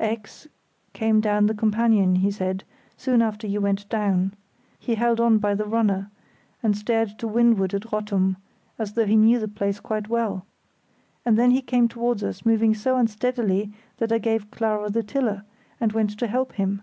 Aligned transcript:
"X—— 0.00 0.48
came 0.94 1.18
up 1.26 1.46
the 1.46 1.52
companion," 1.52 2.14
he 2.16 2.30
says, 2.30 2.60
"soon 2.96 3.20
after 3.20 3.46
you 3.46 3.60
went 3.60 3.86
down. 3.90 4.32
He 4.78 4.94
held 4.94 5.20
on 5.20 5.36
by 5.36 5.54
the 5.54 5.66
runner, 5.66 6.10
and 6.62 6.74
stared 6.74 7.18
to 7.18 7.28
windward 7.28 7.74
at 7.74 7.92
Rottum, 7.92 8.36
as 8.78 8.94
though 8.94 9.04
he 9.04 9.14
knew 9.14 9.38
the 9.38 9.46
place 9.46 9.80
quite 9.80 10.08
well. 10.08 10.46
And 11.26 11.36
then 11.36 11.50
he 11.50 11.60
came 11.60 11.86
towards 11.86 12.24
us, 12.24 12.46
moving 12.46 12.72
so 12.72 12.96
unsteadily 12.96 13.74
that 13.98 14.10
I 14.10 14.16
gave 14.16 14.50
Clara 14.50 14.88
the 14.88 15.02
tiller, 15.02 15.44
and 15.78 15.92
went 15.92 16.18
to 16.18 16.28
help 16.28 16.52
him. 16.54 16.80